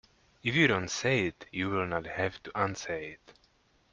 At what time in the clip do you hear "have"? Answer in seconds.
2.07-2.41